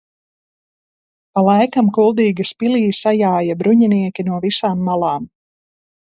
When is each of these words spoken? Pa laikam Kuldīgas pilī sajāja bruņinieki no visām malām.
Pa 1.35 1.41
laikam 1.47 1.91
Kuldīgas 1.97 2.53
pilī 2.63 2.81
sajāja 2.99 3.57
bruņinieki 3.59 4.25
no 4.31 4.39
visām 4.47 4.81
malām. 4.89 5.29